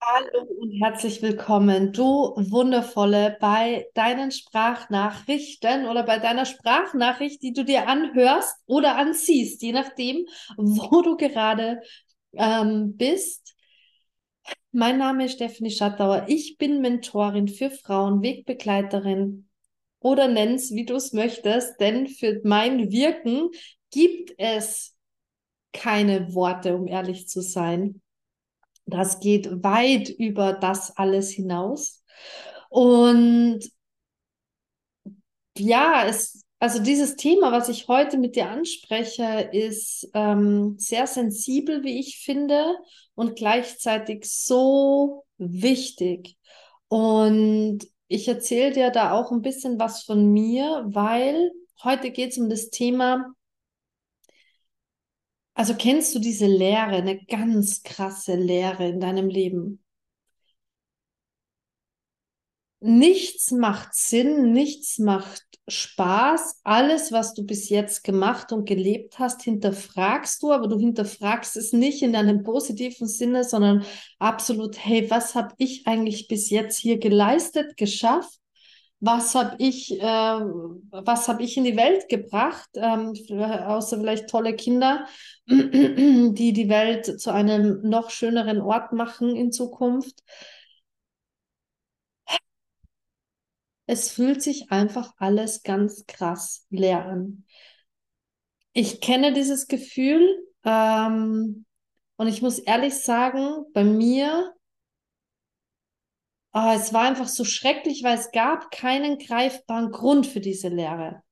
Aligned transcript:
Hallo 0.00 0.44
und 0.60 0.70
herzlich 0.80 1.22
willkommen, 1.22 1.92
du 1.92 2.04
Wundervolle, 2.36 3.36
bei 3.40 3.88
deinen 3.94 4.30
Sprachnachrichten 4.30 5.86
oder 5.86 6.04
bei 6.04 6.18
deiner 6.18 6.46
Sprachnachricht, 6.46 7.42
die 7.42 7.52
du 7.52 7.64
dir 7.64 7.88
anhörst 7.88 8.54
oder 8.66 8.96
anziehst, 8.96 9.60
je 9.60 9.72
nachdem, 9.72 10.26
wo 10.56 11.02
du 11.02 11.16
gerade 11.16 11.82
ähm, 12.32 12.96
bist. 12.96 13.54
Mein 14.70 14.98
Name 14.98 15.24
ist 15.24 15.32
Stephanie 15.34 15.72
Schattauer. 15.72 16.26
Ich 16.28 16.58
bin 16.58 16.80
Mentorin 16.80 17.48
für 17.48 17.70
Frauen, 17.70 18.22
Wegbegleiterin 18.22 19.48
oder 19.98 20.28
nenn's, 20.28 20.70
wie 20.70 20.86
du 20.86 20.94
es 20.94 21.12
möchtest, 21.12 21.80
denn 21.80 22.06
für 22.06 22.40
mein 22.44 22.92
Wirken 22.92 23.50
gibt 23.90 24.32
es 24.38 24.96
keine 25.72 26.34
Worte, 26.34 26.76
um 26.76 26.86
ehrlich 26.86 27.28
zu 27.28 27.40
sein. 27.42 28.00
Das 28.88 29.20
geht 29.20 29.62
weit 29.62 30.08
über 30.08 30.54
das 30.54 30.96
alles 30.96 31.30
hinaus. 31.30 32.02
Und 32.70 33.60
ja, 35.58 36.04
es, 36.06 36.44
also 36.58 36.82
dieses 36.82 37.16
Thema, 37.16 37.52
was 37.52 37.68
ich 37.68 37.88
heute 37.88 38.16
mit 38.18 38.36
dir 38.36 38.48
anspreche, 38.48 39.50
ist 39.52 40.08
ähm, 40.14 40.76
sehr 40.78 41.06
sensibel, 41.06 41.84
wie 41.84 42.00
ich 42.00 42.18
finde, 42.24 42.76
und 43.14 43.36
gleichzeitig 43.36 44.24
so 44.24 45.24
wichtig. 45.36 46.36
Und 46.88 47.80
ich 48.06 48.26
erzähle 48.26 48.72
dir 48.72 48.90
da 48.90 49.12
auch 49.12 49.32
ein 49.32 49.42
bisschen 49.42 49.78
was 49.78 50.02
von 50.04 50.32
mir, 50.32 50.84
weil 50.86 51.50
heute 51.84 52.10
geht 52.10 52.30
es 52.32 52.38
um 52.38 52.48
das 52.48 52.70
Thema 52.70 53.34
also 55.58 55.74
kennst 55.74 56.14
du 56.14 56.20
diese 56.20 56.46
Leere, 56.46 56.98
eine 56.98 57.18
ganz 57.24 57.82
krasse 57.82 58.36
Leere 58.36 58.88
in 58.88 59.00
deinem 59.00 59.28
Leben? 59.28 59.82
Nichts 62.78 63.50
macht 63.50 63.92
Sinn, 63.92 64.52
nichts 64.52 65.00
macht 65.00 65.42
Spaß. 65.66 66.60
Alles, 66.62 67.10
was 67.10 67.34
du 67.34 67.44
bis 67.44 67.70
jetzt 67.70 68.04
gemacht 68.04 68.52
und 68.52 68.68
gelebt 68.68 69.18
hast, 69.18 69.42
hinterfragst 69.42 70.40
du, 70.44 70.52
aber 70.52 70.68
du 70.68 70.78
hinterfragst 70.78 71.56
es 71.56 71.72
nicht 71.72 72.02
in 72.02 72.14
einem 72.14 72.44
positiven 72.44 73.08
Sinne, 73.08 73.42
sondern 73.42 73.84
absolut, 74.20 74.78
hey, 74.78 75.10
was 75.10 75.34
habe 75.34 75.54
ich 75.58 75.88
eigentlich 75.88 76.28
bis 76.28 76.50
jetzt 76.50 76.78
hier 76.78 76.98
geleistet, 77.00 77.76
geschafft? 77.76 78.38
Was 79.00 79.34
habe 79.34 79.56
ich, 79.58 79.92
äh, 80.00 80.04
was 80.04 81.28
habe 81.28 81.42
ich 81.42 81.56
in 81.56 81.64
die 81.64 81.76
Welt 81.76 82.08
gebracht, 82.08 82.68
ähm, 82.74 83.12
außer 83.30 83.98
vielleicht 83.98 84.28
tolle 84.28 84.56
Kinder, 84.56 85.06
die 85.46 86.52
die 86.52 86.68
Welt 86.68 87.20
zu 87.20 87.32
einem 87.32 87.80
noch 87.82 88.10
schöneren 88.10 88.60
Ort 88.60 88.92
machen 88.92 89.36
in 89.36 89.52
Zukunft. 89.52 90.22
Es 93.86 94.10
fühlt 94.10 94.42
sich 94.42 94.70
einfach 94.70 95.14
alles 95.16 95.62
ganz 95.62 96.04
krass 96.06 96.66
leer 96.68 97.06
an. 97.06 97.44
Ich 98.72 99.00
kenne 99.00 99.32
dieses 99.32 99.66
Gefühl 99.66 100.44
ähm, 100.64 101.64
und 102.16 102.26
ich 102.26 102.42
muss 102.42 102.58
ehrlich 102.58 102.96
sagen, 102.96 103.64
bei 103.72 103.84
mir 103.84 104.52
Oh, 106.52 106.72
es 106.74 106.92
war 106.92 107.02
einfach 107.02 107.28
so 107.28 107.44
schrecklich, 107.44 108.02
weil 108.02 108.18
es 108.18 108.30
gab 108.32 108.70
keinen 108.70 109.18
greifbaren 109.18 109.90
Grund 109.90 110.26
für 110.26 110.40
diese 110.40 110.68
Lehre. 110.68 111.22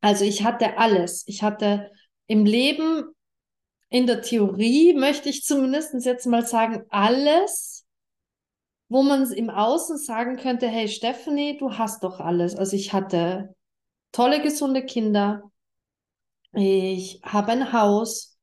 Also 0.00 0.24
ich 0.24 0.44
hatte 0.44 0.78
alles. 0.78 1.24
Ich 1.26 1.42
hatte 1.42 1.90
im 2.26 2.44
Leben, 2.44 3.04
in 3.88 4.06
der 4.06 4.22
Theorie, 4.22 4.94
möchte 4.94 5.28
ich 5.28 5.44
zumindest 5.44 5.94
jetzt 6.04 6.26
mal 6.26 6.46
sagen, 6.46 6.84
alles, 6.90 7.84
wo 8.88 9.02
man 9.02 9.30
im 9.32 9.50
Außen 9.50 9.98
sagen 9.98 10.36
könnte, 10.36 10.68
hey 10.68 10.88
Stephanie, 10.88 11.58
du 11.58 11.76
hast 11.76 12.04
doch 12.04 12.20
alles. 12.20 12.54
Also 12.54 12.76
ich 12.76 12.92
hatte 12.92 13.54
tolle, 14.12 14.40
gesunde 14.40 14.84
Kinder. 14.84 15.50
Ich 16.52 17.20
habe 17.24 17.52
ein 17.52 17.72
Haus 17.72 18.33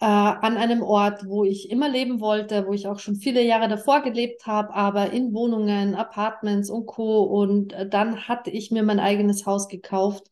äh, 0.00 0.06
an 0.06 0.56
einem 0.56 0.82
Ort, 0.82 1.26
wo 1.26 1.44
ich 1.44 1.70
immer 1.70 1.88
leben 1.88 2.20
wollte, 2.20 2.66
wo 2.66 2.72
ich 2.72 2.86
auch 2.88 2.98
schon 2.98 3.16
viele 3.16 3.42
Jahre 3.42 3.68
davor 3.68 4.02
gelebt 4.02 4.46
habe, 4.46 4.74
aber 4.74 5.10
in 5.12 5.34
Wohnungen, 5.34 5.94
Apartments 5.94 6.70
und 6.70 6.86
Co. 6.86 7.22
Und 7.22 7.74
äh, 7.74 7.88
dann 7.88 8.26
hatte 8.26 8.50
ich 8.50 8.70
mir 8.70 8.82
mein 8.82 9.00
eigenes 9.00 9.44
Haus 9.46 9.68
gekauft 9.68 10.26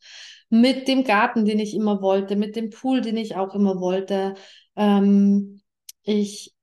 mit 0.49 0.87
dem 0.87 1.03
Garten, 1.03 1.45
den 1.45 1.59
ich 1.59 1.75
immer 1.75 2.01
wollte, 2.01 2.35
mit 2.35 2.55
dem 2.55 2.71
Pool, 2.71 3.01
den 3.01 3.17
ich 3.17 3.35
auch 3.35 3.53
immer 3.53 3.79
wollte. 3.79 4.33
Ähm, 4.75 5.61
ich 6.03 6.55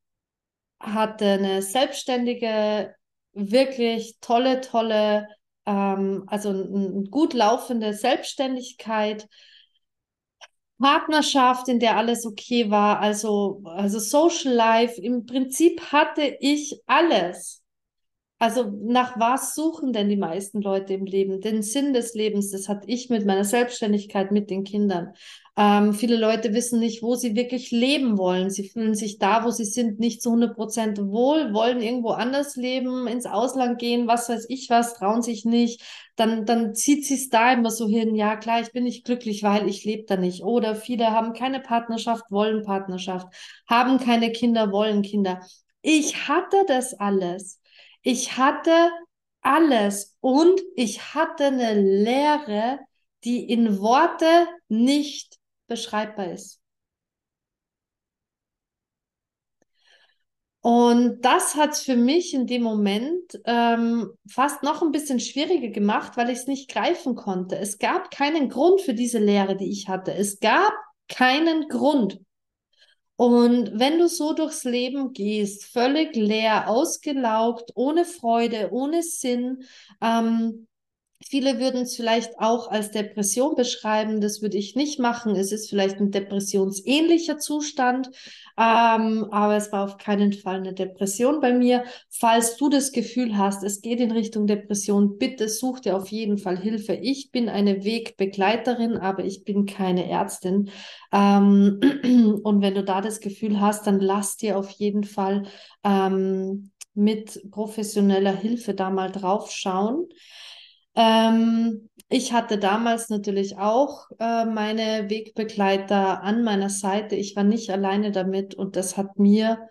hatte 0.80 1.26
eine 1.26 1.62
selbstständige, 1.62 2.94
wirklich 3.32 4.18
tolle, 4.20 4.60
tolle, 4.60 5.28
ähm, 5.64 6.24
also 6.26 6.48
eine 6.50 7.04
gut 7.10 7.34
laufende 7.34 7.92
Selbstständigkeit 7.92 9.28
Partnerschaft, 10.78 11.68
in 11.68 11.80
der 11.80 11.96
alles 11.96 12.26
okay 12.26 12.70
war, 12.70 13.00
also, 13.00 13.62
also 13.64 13.98
Social 13.98 14.52
Life. 14.52 15.00
Im 15.00 15.26
Prinzip 15.26 15.80
hatte 15.92 16.36
ich 16.40 16.80
alles. 16.86 17.62
Also 18.38 18.70
nach 18.82 19.18
was 19.18 19.54
suchen 19.54 19.94
denn 19.94 20.10
die 20.10 20.16
meisten 20.18 20.60
Leute 20.60 20.92
im 20.92 21.06
Leben? 21.06 21.40
Den 21.40 21.62
Sinn 21.62 21.94
des 21.94 22.14
Lebens, 22.14 22.50
das 22.50 22.68
hatte 22.68 22.86
ich 22.86 23.08
mit 23.08 23.24
meiner 23.24 23.44
Selbstständigkeit, 23.44 24.30
mit 24.30 24.50
den 24.50 24.62
Kindern. 24.62 25.14
Ähm, 25.56 25.94
viele 25.94 26.16
Leute 26.16 26.52
wissen 26.52 26.78
nicht, 26.78 27.02
wo 27.02 27.14
sie 27.14 27.34
wirklich 27.34 27.70
leben 27.70 28.18
wollen. 28.18 28.50
Sie 28.50 28.68
fühlen 28.68 28.94
sich 28.94 29.16
da, 29.18 29.42
wo 29.42 29.50
sie 29.50 29.64
sind, 29.64 29.98
nicht 30.00 30.20
zu 30.20 30.28
100 30.30 30.54
Prozent 30.54 30.98
wohl, 30.98 31.54
wollen 31.54 31.80
irgendwo 31.80 32.10
anders 32.10 32.56
leben, 32.56 33.06
ins 33.06 33.24
Ausland 33.24 33.78
gehen, 33.78 34.06
was 34.06 34.28
weiß 34.28 34.44
ich 34.50 34.68
was, 34.68 34.92
trauen 34.94 35.22
sich 35.22 35.46
nicht. 35.46 35.80
Dann, 36.16 36.44
dann 36.44 36.74
zieht 36.74 37.06
sie 37.06 37.14
es 37.14 37.30
da 37.30 37.54
immer 37.54 37.70
so 37.70 37.88
hin. 37.88 38.14
Ja, 38.14 38.36
klar, 38.36 38.60
ich 38.60 38.70
bin 38.70 38.84
nicht 38.84 39.06
glücklich, 39.06 39.42
weil 39.44 39.66
ich 39.66 39.84
lebe 39.84 40.04
da 40.06 40.18
nicht. 40.18 40.42
Oder 40.42 40.74
viele 40.76 41.10
haben 41.10 41.32
keine 41.32 41.60
Partnerschaft, 41.60 42.24
wollen 42.30 42.62
Partnerschaft, 42.64 43.28
haben 43.66 43.98
keine 43.98 44.30
Kinder, 44.30 44.72
wollen 44.72 45.00
Kinder. 45.00 45.40
Ich 45.80 46.28
hatte 46.28 46.56
das 46.66 46.92
alles. 46.92 47.60
Ich 48.08 48.36
hatte 48.36 48.92
alles 49.40 50.16
und 50.20 50.60
ich 50.76 51.12
hatte 51.14 51.46
eine 51.46 51.74
Lehre, 51.74 52.78
die 53.24 53.50
in 53.50 53.80
Worte 53.80 54.46
nicht 54.68 55.40
beschreibbar 55.66 56.30
ist. 56.30 56.60
Und 60.60 61.20
das 61.22 61.56
hat 61.56 61.72
es 61.72 61.80
für 61.80 61.96
mich 61.96 62.32
in 62.32 62.46
dem 62.46 62.62
Moment 62.62 63.40
ähm, 63.44 64.12
fast 64.30 64.62
noch 64.62 64.82
ein 64.82 64.92
bisschen 64.92 65.18
schwieriger 65.18 65.70
gemacht, 65.70 66.16
weil 66.16 66.30
ich 66.30 66.38
es 66.38 66.46
nicht 66.46 66.70
greifen 66.70 67.16
konnte. 67.16 67.58
Es 67.58 67.78
gab 67.78 68.12
keinen 68.12 68.48
Grund 68.48 68.82
für 68.82 68.94
diese 68.94 69.18
Lehre, 69.18 69.56
die 69.56 69.68
ich 69.72 69.88
hatte. 69.88 70.14
Es 70.14 70.38
gab 70.38 70.72
keinen 71.08 71.66
Grund. 71.68 72.20
Und 73.16 73.78
wenn 73.78 73.98
du 73.98 74.08
so 74.08 74.34
durchs 74.34 74.64
Leben 74.64 75.12
gehst, 75.12 75.64
völlig 75.64 76.14
leer, 76.14 76.68
ausgelaugt, 76.68 77.72
ohne 77.74 78.04
Freude, 78.04 78.68
ohne 78.72 79.02
Sinn, 79.02 79.64
ähm, 80.02 80.66
Viele 81.28 81.58
würden 81.58 81.82
es 81.82 81.96
vielleicht 81.96 82.38
auch 82.38 82.70
als 82.70 82.92
Depression 82.92 83.56
beschreiben. 83.56 84.20
Das 84.20 84.42
würde 84.42 84.58
ich 84.58 84.76
nicht 84.76 85.00
machen. 85.00 85.34
Es 85.34 85.50
ist 85.50 85.68
vielleicht 85.68 85.98
ein 85.98 86.12
depressionsähnlicher 86.12 87.38
Zustand, 87.38 88.10
ähm, 88.56 89.26
aber 89.32 89.56
es 89.56 89.72
war 89.72 89.84
auf 89.84 89.98
keinen 89.98 90.32
Fall 90.32 90.56
eine 90.56 90.72
Depression 90.72 91.40
bei 91.40 91.52
mir. 91.52 91.82
Falls 92.10 92.56
du 92.56 92.68
das 92.68 92.92
Gefühl 92.92 93.36
hast, 93.36 93.64
es 93.64 93.80
geht 93.80 93.98
in 93.98 94.12
Richtung 94.12 94.46
Depression, 94.46 95.18
bitte 95.18 95.48
such 95.48 95.80
dir 95.80 95.96
auf 95.96 96.08
jeden 96.08 96.38
Fall 96.38 96.58
Hilfe. 96.58 96.94
Ich 96.94 97.32
bin 97.32 97.48
eine 97.48 97.84
Wegbegleiterin, 97.84 98.96
aber 98.96 99.24
ich 99.24 99.42
bin 99.42 99.66
keine 99.66 100.08
Ärztin. 100.08 100.70
Ähm, 101.12 101.80
und 102.44 102.62
wenn 102.62 102.76
du 102.76 102.84
da 102.84 103.00
das 103.00 103.18
Gefühl 103.18 103.60
hast, 103.60 103.88
dann 103.88 103.98
lass 103.98 104.36
dir 104.36 104.56
auf 104.56 104.70
jeden 104.70 105.02
Fall 105.02 105.42
ähm, 105.82 106.70
mit 106.94 107.50
professioneller 107.50 108.34
Hilfe 108.34 108.74
da 108.74 108.90
mal 108.90 109.10
drauf 109.10 109.50
schauen. 109.50 110.06
Ähm, 110.96 111.90
ich 112.08 112.32
hatte 112.32 112.58
damals 112.58 113.10
natürlich 113.10 113.58
auch 113.58 114.08
äh, 114.18 114.44
meine 114.46 115.10
Wegbegleiter 115.10 116.22
an 116.22 116.42
meiner 116.42 116.70
Seite. 116.70 117.16
Ich 117.16 117.36
war 117.36 117.44
nicht 117.44 117.70
alleine 117.70 118.12
damit 118.12 118.54
und 118.54 118.76
das 118.76 118.96
hat 118.96 119.18
mir 119.18 119.68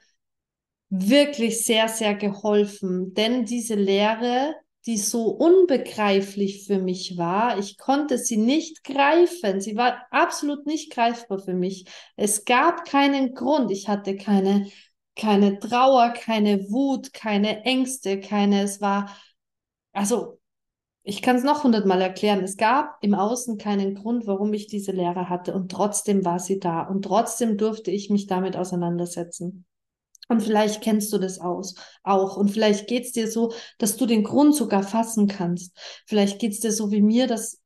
wirklich 0.89 1.65
sehr, 1.65 1.87
sehr 1.87 2.15
geholfen. 2.15 3.13
Denn 3.13 3.45
diese 3.45 3.75
Lehre, 3.75 4.55
die 4.85 4.97
so 4.97 5.29
unbegreiflich 5.29 6.67
für 6.67 6.77
mich 6.79 7.17
war, 7.17 7.57
ich 7.57 7.77
konnte 7.77 8.17
sie 8.17 8.37
nicht 8.37 8.83
greifen. 8.83 9.61
Sie 9.61 9.75
war 9.75 10.05
absolut 10.11 10.67
nicht 10.67 10.91
greifbar 10.91 11.39
für 11.39 11.53
mich. 11.55 11.85
Es 12.15 12.45
gab 12.45 12.85
keinen 12.85 13.33
Grund. 13.33 13.71
Ich 13.71 13.87
hatte 13.87 14.15
keine, 14.15 14.69
keine 15.15 15.59
Trauer, 15.59 16.09
keine 16.13 16.69
Wut, 16.69 17.13
keine 17.13 17.63
Ängste, 17.63 18.19
keine, 18.19 18.61
es 18.63 18.79
war, 18.79 19.09
also 19.93 20.39
ich 21.05 21.21
kann 21.21 21.35
es 21.35 21.43
noch 21.43 21.63
hundertmal 21.63 22.01
erklären. 22.01 22.43
Es 22.43 22.57
gab 22.57 22.97
im 23.01 23.13
Außen 23.13 23.59
keinen 23.59 23.93
Grund, 23.93 24.25
warum 24.25 24.51
ich 24.53 24.65
diese 24.65 24.91
Lehre 24.91 25.29
hatte 25.29 25.53
und 25.53 25.71
trotzdem 25.71 26.25
war 26.25 26.39
sie 26.39 26.59
da 26.59 26.81
und 26.81 27.03
trotzdem 27.03 27.57
durfte 27.57 27.91
ich 27.91 28.09
mich 28.09 28.25
damit 28.25 28.57
auseinandersetzen. 28.57 29.65
Und 30.27 30.41
vielleicht 30.41 30.81
kennst 30.81 31.13
du 31.13 31.19
das 31.19 31.39
aus, 31.39 31.75
auch. 32.03 32.35
Und 32.37 32.49
vielleicht 32.49 32.87
geht 32.87 33.05
es 33.05 33.11
dir 33.11 33.29
so, 33.29 33.53
dass 33.77 33.97
du 33.97 34.07
den 34.07 34.23
Grund 34.23 34.55
sogar 34.55 34.81
fassen 34.81 35.27
kannst. 35.27 35.77
Vielleicht 36.07 36.39
geht 36.39 36.53
es 36.53 36.59
dir 36.61 36.71
so 36.71 36.89
wie 36.89 37.01
mir, 37.03 37.27
dass, 37.27 37.61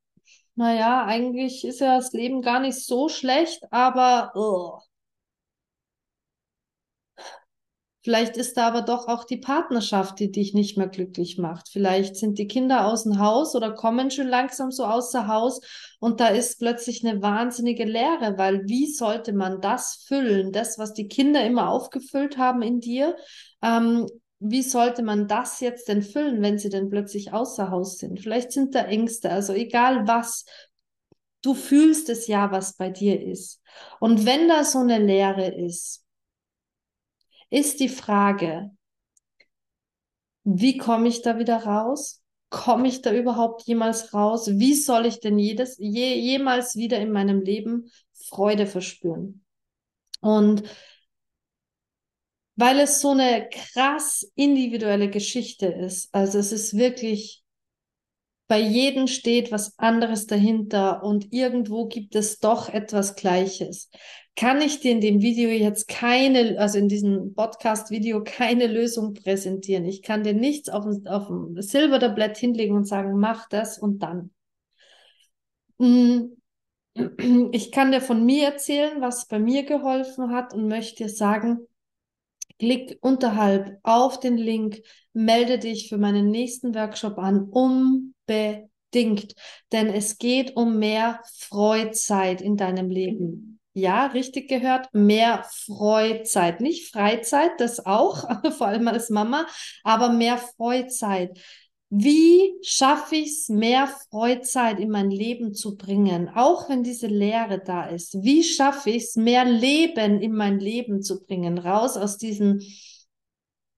naja, 0.56 1.06
eigentlich 1.06 1.64
ist 1.66 1.80
ja 1.80 1.96
das 1.96 2.12
Leben 2.12 2.42
gar 2.42 2.60
nicht 2.60 2.78
so 2.78 3.08
schlecht, 3.08 3.64
aber 3.72 4.34
oh, 4.36 4.80
Vielleicht 8.02 8.38
ist 8.38 8.56
da 8.56 8.68
aber 8.68 8.82
doch 8.82 9.08
auch 9.08 9.26
die 9.26 9.38
Partnerschaft, 9.38 10.20
die 10.20 10.32
dich 10.32 10.54
nicht 10.54 10.78
mehr 10.78 10.88
glücklich 10.88 11.38
macht. 11.38 11.68
Vielleicht 11.70 12.16
sind 12.16 12.38
die 12.38 12.48
Kinder 12.48 12.86
aus 12.86 13.04
dem 13.04 13.20
Haus 13.20 13.56
oder 13.56 13.74
kommen 13.74 14.10
schon 14.10 14.28
langsam 14.28 14.72
so 14.72 14.86
außer 14.86 15.28
Haus 15.28 15.60
und 16.00 16.22
da 16.22 16.28
ist 16.28 16.60
plötzlich 16.60 17.06
eine 17.06 17.22
wahnsinnige 17.22 17.84
Leere, 17.84 18.38
weil 18.38 18.66
wie 18.68 18.88
sollte 18.90 19.34
man 19.34 19.60
das 19.60 20.06
füllen? 20.08 20.54
Das, 20.54 20.80
was 20.80 20.94
die 20.94 21.10
Kinder 21.10 21.46
immer 21.46 21.70
aufgefüllt 21.70 22.38
haben 22.38 22.62
in 22.62 22.80
dir, 22.80 23.18
ähm, 23.62 24.08
wie 24.40 24.62
sollte 24.62 25.04
man 25.04 25.28
das 25.28 25.60
jetzt 25.60 25.90
denn 25.90 26.02
füllen, 26.02 26.42
wenn 26.42 26.58
sie 26.58 26.70
denn 26.70 26.90
plötzlich 26.90 27.34
außer 27.34 27.70
Haus 27.70 27.98
sind? 27.98 28.22
Vielleicht 28.22 28.54
sind 28.54 28.74
da 28.74 28.84
Ängste, 28.86 29.30
also 29.30 29.52
egal 29.52 30.08
was. 30.08 30.46
Du 31.42 31.54
fühlst 31.54 32.10
es 32.10 32.28
ja, 32.28 32.52
was 32.52 32.76
bei 32.78 32.90
dir 32.90 33.22
ist. 33.22 33.62
Und 34.00 34.26
wenn 34.26 34.48
da 34.48 34.64
so 34.64 34.80
eine 34.80 35.00
Leere 35.00 35.48
ist, 35.48 36.06
ist 37.50 37.80
die 37.80 37.90
Frage, 37.90 38.72
wie 40.44 40.78
komme 40.78 41.08
ich 41.08 41.22
da 41.22 41.38
wieder 41.38 41.64
raus? 41.64 42.24
Komme 42.50 42.88
ich 42.88 43.02
da 43.02 43.14
überhaupt 43.14 43.64
jemals 43.64 44.14
raus? 44.14 44.48
Wie 44.48 44.74
soll 44.74 45.06
ich 45.06 45.20
denn 45.20 45.38
jedes, 45.38 45.78
je, 45.78 46.16
jemals 46.16 46.76
wieder 46.76 47.00
in 47.00 47.12
meinem 47.12 47.42
Leben 47.42 47.92
Freude 48.14 48.66
verspüren? 48.66 49.44
Und 50.22 50.64
weil 52.56 52.80
es 52.80 53.00
so 53.00 53.12
eine 53.12 53.48
krass 53.50 54.30
individuelle 54.36 55.10
Geschichte 55.10 55.68
ist, 55.68 56.14
also 56.14 56.40
es 56.40 56.52
ist 56.52 56.76
wirklich 56.76 57.44
bei 58.50 58.60
jedem 58.60 59.06
steht 59.06 59.52
was 59.52 59.78
anderes 59.78 60.26
dahinter 60.26 61.04
und 61.04 61.32
irgendwo 61.32 61.86
gibt 61.86 62.16
es 62.16 62.40
doch 62.40 62.68
etwas 62.68 63.16
Gleiches. 63.16 63.92
Kann 64.40 64.62
ich 64.62 64.80
dir 64.80 64.94
in 64.94 65.02
dem 65.02 65.22
Video 65.22 65.50
jetzt 65.50 65.90
keine, 65.90 66.58
also 66.60 66.78
in 66.78 66.88
diesem 66.88 67.34
Podcast-Video 67.34 68.24
keine 68.24 68.68
Lösung 68.68 69.14
präsentieren? 69.14 69.84
Ich 69.84 70.02
kann 70.02 70.24
dir 70.24 70.34
nichts 70.34 70.70
auf, 70.70 70.86
auf 71.08 71.30
ein 71.30 71.62
Silbertablett 71.62 72.38
hinlegen 72.38 72.74
und 72.74 72.86
sagen, 72.86 73.20
mach 73.20 73.50
das 73.50 73.78
und 73.78 74.00
dann. 74.00 74.32
Mm, 75.78 76.38
ich 77.52 77.74
kann 77.74 77.92
dir 77.92 78.00
von 78.00 78.26
mir 78.26 78.46
erzählen, 78.46 79.02
was 79.02 79.28
bei 79.28 79.40
mir 79.40 79.64
geholfen 79.64 80.32
hat 80.32 80.54
und 80.54 80.70
möchte 80.70 81.04
dir 81.04 81.10
sagen, 81.10 81.68
klick 82.60 82.98
unterhalb 83.02 83.78
auf 83.84 84.22
den 84.22 84.38
Link, 84.38 84.82
melde 85.12 85.60
dich 85.60 85.90
für 85.90 85.98
meinen 85.98 86.32
nächsten 86.32 86.74
Workshop 86.76 87.18
an, 87.18 87.44
unbedingt, 87.44 89.36
denn 89.74 89.88
es 89.88 90.18
geht 90.18 90.56
um 90.56 90.80
mehr 90.80 91.20
Freizeit 91.26 92.40
in 92.40 92.56
deinem 92.56 92.90
Leben. 92.90 93.49
Ja, 93.74 94.08
richtig 94.08 94.50
gehört, 94.50 94.94
mehr 94.94 95.46
Freizeit. 95.66 96.60
Nicht 96.60 96.92
Freizeit, 96.92 97.52
das 97.60 97.86
auch, 97.86 98.26
vor 98.58 98.68
allem 98.68 98.88
als 98.88 99.10
Mama, 99.10 99.46
aber 99.84 100.12
mehr 100.12 100.38
Freizeit. 100.38 101.40
Wie 101.92 102.54
schaffe 102.62 103.16
ich 103.16 103.30
es, 103.32 103.50
mehr 103.50 103.88
Freizeit 104.12 104.80
in 104.80 104.90
mein 104.90 105.10
Leben 105.10 105.54
zu 105.56 105.76
bringen, 105.76 106.30
auch 106.30 106.70
wenn 106.70 106.84
diese 106.84 107.08
Leere 107.08 107.60
da 107.64 107.86
ist? 107.86 108.22
Wie 108.22 108.44
schaffe 108.44 108.92
ich 108.92 109.04
es, 109.06 109.16
mehr 109.16 109.46
Leben 109.46 110.22
in 110.22 110.34
mein 110.34 110.60
Leben 110.60 111.02
zu 111.02 111.24
bringen, 111.24 111.58
raus 111.58 111.98
aus 111.98 112.18
diesen 112.18 112.62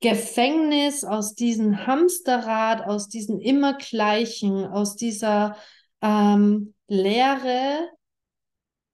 Gefängnis, 0.01 1.03
aus 1.05 1.35
diesem 1.35 1.85
Hamsterrad, 1.85 2.85
aus 2.85 3.07
diesen 3.07 3.39
immer 3.39 3.77
gleichen, 3.77 4.65
aus 4.65 4.95
dieser 4.95 5.55
ähm, 6.01 6.73
Leere 6.87 7.87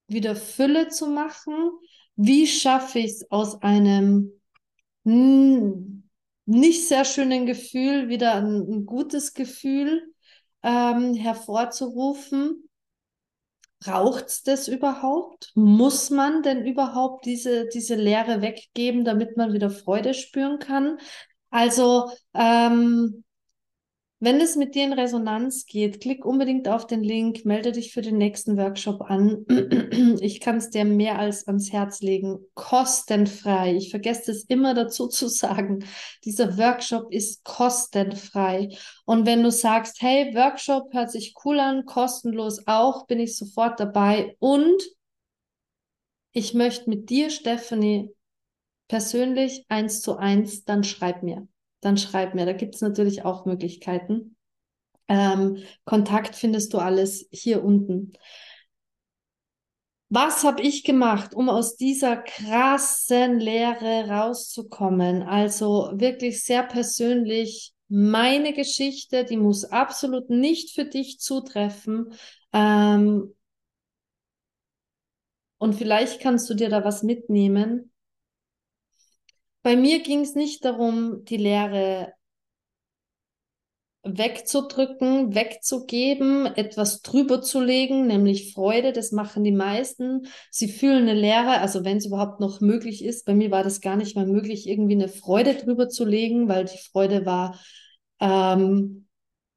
wieder 0.07 0.35
Fülle 0.35 0.89
zu 0.89 1.07
machen? 1.07 1.71
Wie 2.15 2.47
schaffe 2.47 2.99
ich 2.99 3.11
es 3.11 3.31
aus 3.31 3.61
einem 3.61 4.31
nicht 5.03 6.87
sehr 6.87 7.05
schönen 7.05 7.45
Gefühl 7.45 8.09
wieder 8.09 8.35
ein, 8.35 8.61
ein 8.69 8.85
gutes 8.85 9.33
Gefühl 9.33 10.13
ähm, 10.63 11.13
hervorzurufen? 11.13 12.67
Braucht's 13.79 14.43
das 14.43 14.67
überhaupt? 14.67 15.51
Muss 15.53 16.09
man 16.09 16.41
denn 16.41 16.65
überhaupt 16.65 17.25
diese, 17.25 17.67
diese 17.67 17.95
Leere 17.95 18.41
weggeben, 18.41 19.05
damit 19.05 19.37
man 19.37 19.53
wieder 19.53 19.69
Freude 19.69 20.13
spüren 20.13 20.57
kann? 20.59 20.97
Also, 21.51 22.09
ähm, 22.33 23.23
wenn 24.19 24.41
es 24.41 24.55
mit 24.55 24.73
dir 24.73 24.83
in 24.83 24.93
Resonanz 24.93 25.67
geht, 25.67 26.01
klick 26.01 26.25
unbedingt 26.25 26.67
auf 26.67 26.87
den 26.87 27.03
Link, 27.03 27.45
melde 27.45 27.71
dich 27.71 27.93
für 27.93 28.01
den 28.01 28.17
nächsten 28.17 28.57
Workshop 28.57 29.01
an. 29.01 29.45
Ich 30.19 30.39
kann 30.41 30.57
es 30.57 30.69
dir 30.71 30.85
mehr 30.85 31.19
als 31.19 31.47
ans 31.47 31.71
Herz 31.71 32.01
legen. 32.01 32.39
Kostenfrei. 32.55 33.75
Ich 33.75 33.91
vergesse 33.91 34.31
es 34.31 34.43
immer 34.45 34.73
dazu 34.73 35.07
zu 35.07 35.27
sagen. 35.27 35.85
Dieser 36.23 36.57
Workshop 36.57 37.11
ist 37.11 37.43
kostenfrei. 37.43 38.75
Und 39.05 39.25
wenn 39.25 39.43
du 39.43 39.51
sagst, 39.51 40.01
hey, 40.01 40.33
Workshop 40.33 40.93
hört 40.93 41.11
sich 41.11 41.35
cool 41.45 41.59
an, 41.59 41.85
kostenlos 41.85 42.67
auch, 42.67 43.05
bin 43.05 43.19
ich 43.19 43.37
sofort 43.37 43.79
dabei. 43.79 44.35
Und 44.39 44.81
ich 46.31 46.53
möchte 46.53 46.89
mit 46.89 47.09
dir, 47.09 47.29
Stephanie, 47.29 48.11
persönlich 48.87 49.65
eins 49.69 50.01
zu 50.01 50.17
eins, 50.17 50.63
dann 50.63 50.83
schreib 50.83 51.21
mir 51.21 51.47
dann 51.81 51.97
schreib 51.97 52.35
mir. 52.35 52.45
Da 52.45 52.53
gibt 52.53 52.75
es 52.75 52.81
natürlich 52.81 53.25
auch 53.25 53.45
Möglichkeiten. 53.45 54.35
Ähm, 55.07 55.63
Kontakt 55.85 56.35
findest 56.35 56.73
du 56.73 56.79
alles 56.79 57.27
hier 57.31 57.63
unten. 57.63 58.13
Was 60.09 60.45
habe 60.45 60.61
ich 60.61 60.83
gemacht, 60.85 61.35
um 61.35 61.49
aus 61.49 61.75
dieser 61.75 62.15
krassen 62.17 63.39
Lehre 63.39 64.07
rauszukommen? 64.09 65.23
Also 65.23 65.91
wirklich 65.93 66.43
sehr 66.43 66.63
persönlich 66.63 67.73
meine 67.89 68.53
Geschichte, 68.53 69.25
die 69.25 69.37
muss 69.37 69.65
absolut 69.65 70.29
nicht 70.29 70.73
für 70.73 70.85
dich 70.85 71.19
zutreffen. 71.19 72.13
Ähm, 72.53 73.33
und 75.57 75.73
vielleicht 75.73 76.21
kannst 76.21 76.49
du 76.49 76.53
dir 76.53 76.69
da 76.69 76.85
was 76.85 77.03
mitnehmen. 77.03 77.91
Bei 79.63 79.75
mir 79.75 80.01
ging 80.01 80.21
es 80.21 80.35
nicht 80.35 80.63
darum, 80.63 81.25
die 81.25 81.37
Lehre 81.37 82.13
wegzudrücken, 84.03 85.35
wegzugeben, 85.35 86.45
etwas 86.45 87.01
drüber 87.01 87.41
zu 87.41 87.59
legen, 87.59 88.07
nämlich 88.07 88.53
Freude. 88.53 88.93
Das 88.93 89.11
machen 89.11 89.43
die 89.43 89.51
meisten. 89.51 90.27
Sie 90.49 90.69
fühlen 90.69 91.03
eine 91.03 91.13
Lehre, 91.13 91.59
also 91.59 91.83
wenn 91.83 91.97
es 91.97 92.05
überhaupt 92.05 92.39
noch 92.39 92.61
möglich 92.61 93.03
ist. 93.03 93.25
Bei 93.25 93.33
mir 93.33 93.51
war 93.51 93.63
das 93.63 93.81
gar 93.81 93.95
nicht 93.95 94.15
mehr 94.15 94.25
möglich, 94.25 94.67
irgendwie 94.67 94.95
eine 94.95 95.09
Freude 95.09 95.55
drüber 95.55 95.89
zu 95.89 96.05
legen, 96.05 96.47
weil 96.47 96.65
die 96.65 96.77
Freude 96.77 97.25
war 97.25 97.59
ähm, 98.19 99.07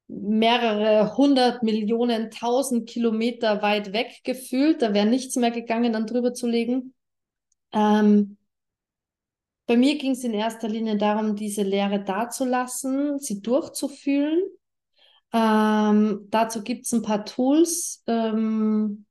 mehrere 0.08 1.16
hundert 1.16 1.62
Millionen, 1.62 2.30
tausend 2.30 2.88
Kilometer 2.88 3.62
weit 3.62 3.92
weg 3.92 4.20
gefühlt. 4.25 4.82
Da 4.82 4.92
wäre 4.92 5.06
nichts 5.06 5.36
mehr 5.36 5.52
gegangen, 5.52 5.92
dann 5.92 6.06
drüber 6.06 6.34
zu 6.34 6.48
legen. 6.48 6.94
Ähm, 7.72 8.36
bei 9.70 9.76
mir 9.76 9.98
ging 9.98 10.10
es 10.10 10.24
in 10.24 10.34
erster 10.34 10.66
Linie 10.66 10.96
darum, 10.96 11.36
diese 11.36 11.62
Lehre 11.62 12.02
dazulassen, 12.02 13.20
sie 13.20 13.40
durchzufühlen. 13.40 14.42
Ähm, 15.32 16.26
dazu 16.28 16.64
gibt 16.64 16.86
es 16.86 16.92
ein 16.92 17.02
paar 17.02 17.24
Tools. 17.24 18.02
Ähm, 18.08 19.06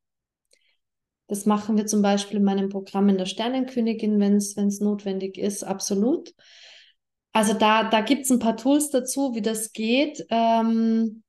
das 1.27 1.45
machen 1.45 1.77
wir 1.77 1.85
zum 1.85 2.01
Beispiel 2.01 2.39
in 2.39 2.43
meinem 2.43 2.67
Programm 2.67 3.07
in 3.07 3.17
der 3.17 3.25
Sternenkönigin, 3.25 4.19
wenn 4.19 4.35
es 4.35 4.81
notwendig 4.81 5.37
ist, 5.37 5.63
absolut. 5.63 6.35
Also 7.31 7.53
da, 7.53 7.89
da 7.89 8.01
gibt 8.01 8.23
es 8.23 8.29
ein 8.29 8.39
paar 8.39 8.57
Tools 8.57 8.89
dazu, 8.89 9.33
wie 9.35 9.41
das 9.41 9.71
geht. 9.71 10.25
Ähm, 10.29 11.23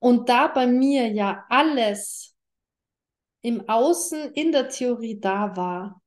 und 0.00 0.28
da 0.28 0.48
bei 0.48 0.66
mir 0.66 1.08
ja 1.08 1.46
alles 1.48 2.36
im 3.40 3.66
Außen 3.70 4.32
in 4.34 4.52
der 4.52 4.68
Theorie 4.68 5.18
da 5.18 5.56
war, 5.56 5.99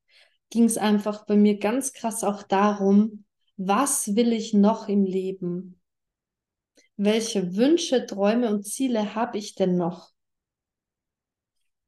ging 0.54 0.66
es 0.66 0.78
einfach 0.78 1.26
bei 1.26 1.36
mir 1.36 1.60
ganz 1.60 1.94
krass 1.94 2.24
auch 2.24 2.44
darum, 2.44 3.26
was 3.58 4.16
will 4.16 4.34
ich 4.34 4.54
noch 4.54 4.88
im 4.90 5.04
Leben? 5.06 5.82
Welche 6.98 7.56
Wünsche, 7.56 8.08
Träume 8.08 8.50
und 8.50 8.64
Ziele 8.66 9.14
habe 9.14 9.38
ich 9.38 9.54
denn 9.54 9.78
noch? 9.78 10.10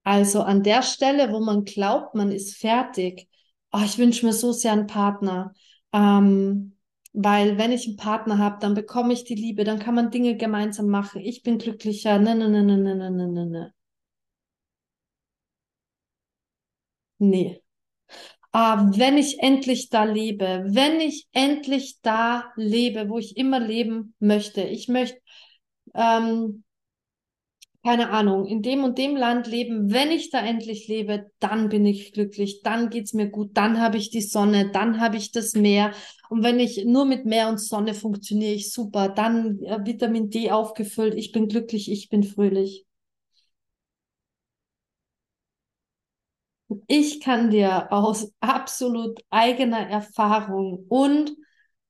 Also 0.03 0.41
an 0.43 0.63
der 0.63 0.83
Stelle, 0.83 1.31
wo 1.31 1.39
man 1.39 1.65
glaubt, 1.65 2.15
man 2.15 2.31
ist 2.31 2.55
fertig, 2.57 3.27
oh, 3.71 3.81
ich 3.83 3.97
wünsche 3.97 4.25
mir 4.25 4.33
so 4.33 4.51
sehr 4.51 4.71
einen 4.73 4.87
Partner, 4.87 5.53
ähm, 5.93 6.77
weil 7.13 7.57
wenn 7.57 7.71
ich 7.71 7.87
einen 7.87 7.97
Partner 7.97 8.37
habe, 8.37 8.57
dann 8.59 8.73
bekomme 8.75 9.13
ich 9.13 9.23
die 9.23 9.35
Liebe, 9.35 9.63
dann 9.63 9.79
kann 9.79 9.95
man 9.95 10.11
Dinge 10.11 10.37
gemeinsam 10.37 10.87
machen, 10.87 11.21
ich 11.21 11.43
bin 11.43 11.57
glücklicher, 11.57 12.19
ne, 12.19 12.35
ne, 12.35 12.47
ne, 12.49 12.63
ne, 12.63 12.77
ne, 12.77 12.95
ne, 12.95 13.27
ne, 13.27 13.45
ne. 13.45 13.73
Nee. 17.19 17.61
Ah, 18.55 18.89
wenn 18.95 19.17
ich 19.17 19.39
endlich 19.39 19.89
da 19.89 20.05
lebe, 20.05 20.63
wenn 20.67 21.01
ich 21.01 21.27
endlich 21.33 21.97
da 22.01 22.53
lebe, 22.55 23.09
wo 23.09 23.17
ich 23.17 23.35
immer 23.35 23.59
leben 23.59 24.15
möchte. 24.19 24.61
Ich 24.61 24.87
möchte, 24.87 25.19
ähm, 25.93 26.63
keine 27.83 28.11
Ahnung, 28.11 28.45
in 28.47 28.61
dem 28.61 28.85
und 28.85 28.97
dem 28.97 29.17
Land 29.17 29.47
leben. 29.47 29.91
Wenn 29.91 30.09
ich 30.09 30.29
da 30.31 30.39
endlich 30.39 30.87
lebe, 30.87 31.31
dann 31.39 31.67
bin 31.67 31.85
ich 31.85 32.13
glücklich, 32.13 32.61
dann 32.63 32.89
geht's 32.89 33.11
mir 33.13 33.29
gut, 33.29 33.51
dann 33.55 33.81
habe 33.81 33.97
ich 33.97 34.09
die 34.09 34.21
Sonne, 34.21 34.71
dann 34.71 35.01
habe 35.01 35.17
ich 35.17 35.33
das 35.33 35.53
Meer. 35.53 35.91
Und 36.29 36.41
wenn 36.41 36.57
ich 36.57 36.85
nur 36.85 37.03
mit 37.03 37.25
Meer 37.25 37.49
und 37.49 37.59
Sonne 37.59 37.93
funktioniere 37.93 38.53
ich 38.53 38.71
super, 38.71 39.09
dann 39.09 39.59
äh, 39.63 39.85
Vitamin 39.85 40.29
D 40.29 40.49
aufgefüllt, 40.51 41.15
ich 41.15 41.33
bin 41.33 41.49
glücklich, 41.49 41.91
ich 41.91 42.07
bin 42.07 42.23
fröhlich. 42.23 42.85
Ich 46.87 47.21
kann 47.21 47.51
dir 47.51 47.91
aus 47.91 48.33
absolut 48.39 49.19
eigener 49.29 49.87
Erfahrung 49.87 50.85
und 50.89 51.35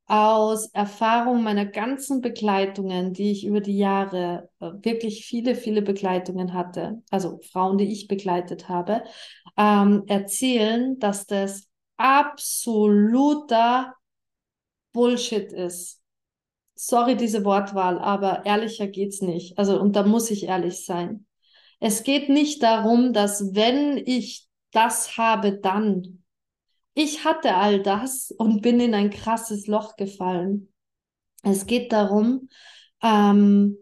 aus 0.08 0.67
Erfahrung 0.67 1.41
meiner 1.44 1.65
ganzen 1.65 2.22
Begleitungen, 2.22 3.13
die 3.13 3.32
ich 3.32 3.46
über 3.46 3.60
die 3.60 3.77
Jahre 3.77 4.50
äh, 4.60 4.72
wirklich 4.82 5.25
viele, 5.25 5.55
viele 5.55 5.82
Begleitungen 5.82 6.53
hatte, 6.53 7.01
also 7.10 7.39
Frauen, 7.51 7.77
die 7.77 7.91
ich 7.91 8.08
begleitet 8.08 8.70
habe, 8.70 9.03
ähm, 9.58 10.03
erzählen, 10.08 11.00
dass 11.00 11.25
das 11.25 11.67
absoluter 11.98 13.96
Bullshit 14.94 15.51
ist. 15.51 16.01
Sorry, 16.75 17.15
diese 17.15 17.44
Wortwahl, 17.44 17.98
aber 17.98 18.46
ehrlicher 18.46 18.88
geht's 18.88 19.22
nicht. 19.22 19.58
Also, 19.58 19.79
und 19.79 19.96
da 19.96 20.03
muss 20.03 20.29
ich 20.29 20.44
ehrlich 20.44 20.86
sein. 20.86 21.25
Es 21.79 22.03
geht 22.03 22.29
nicht 22.29 22.62
darum, 22.62 23.12
dass 23.13 23.55
wenn 23.55 23.98
ich 23.98 24.48
das 24.75 25.17
habe, 25.17 25.60
dann 25.60 26.24
ich 26.96 27.25
hatte 27.25 27.55
all 27.55 27.84
das 27.84 28.32
und 28.32 28.62
bin 28.62 28.79
in 28.79 28.94
ein 28.94 29.10
krasses 29.10 29.67
Loch 29.67 29.98
gefallen. 29.98 30.74
Es 31.44 31.67
geht 31.67 31.91
darum, 31.91 32.50
ähm, 33.03 33.77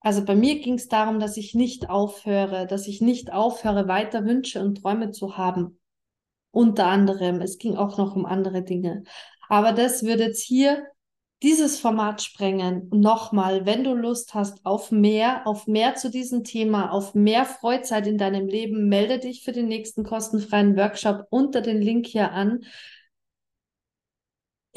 also 0.00 0.24
bei 0.24 0.34
mir 0.34 0.60
ging 0.60 0.74
es 0.74 0.88
darum, 0.88 1.20
dass 1.20 1.36
ich 1.36 1.54
nicht 1.54 1.88
aufhöre, 1.88 2.66
dass 2.66 2.88
ich 2.88 3.00
nicht 3.00 3.32
aufhöre, 3.32 3.86
weiter 3.86 4.24
Wünsche 4.24 4.60
und 4.60 4.82
Träume 4.82 5.12
zu 5.12 5.36
haben. 5.36 5.80
Unter 6.50 6.86
anderem, 6.86 7.40
es 7.40 7.58
ging 7.58 7.76
auch 7.76 7.96
noch 7.96 8.16
um 8.16 8.26
andere 8.26 8.62
Dinge. 8.62 9.04
Aber 9.48 9.72
das 9.72 10.02
würde 10.02 10.24
jetzt 10.24 10.42
hier 10.42 10.84
dieses 11.42 11.78
Format 11.78 12.22
sprengen. 12.22 12.88
Nochmal, 12.90 13.66
wenn 13.66 13.84
du 13.84 13.94
Lust 13.94 14.34
hast 14.34 14.64
auf 14.64 14.90
mehr, 14.90 15.46
auf 15.46 15.66
mehr 15.66 15.94
zu 15.94 16.10
diesem 16.10 16.44
Thema, 16.44 16.90
auf 16.90 17.14
mehr 17.14 17.44
Freizeit 17.44 18.06
in 18.06 18.18
deinem 18.18 18.46
Leben, 18.46 18.88
melde 18.88 19.18
dich 19.18 19.44
für 19.44 19.52
den 19.52 19.68
nächsten 19.68 20.04
kostenfreien 20.04 20.76
Workshop 20.76 21.26
unter 21.30 21.60
den 21.60 21.82
Link 21.82 22.06
hier 22.06 22.32
an. 22.32 22.60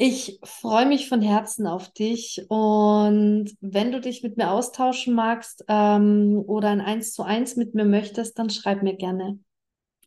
Ich 0.00 0.38
freue 0.44 0.86
mich 0.86 1.08
von 1.08 1.22
Herzen 1.22 1.66
auf 1.66 1.92
dich 1.92 2.46
und 2.48 3.50
wenn 3.60 3.90
du 3.90 4.00
dich 4.00 4.22
mit 4.22 4.36
mir 4.36 4.52
austauschen 4.52 5.12
magst 5.12 5.64
ähm, 5.66 6.40
oder 6.46 6.68
ein 6.68 6.80
Eins 6.80 7.12
zu 7.12 7.24
eins 7.24 7.56
mit 7.56 7.74
mir 7.74 7.84
möchtest, 7.84 8.38
dann 8.38 8.48
schreib 8.48 8.84
mir 8.84 8.94
gerne. 8.94 9.40